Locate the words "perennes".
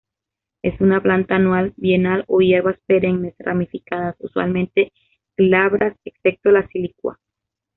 2.87-3.35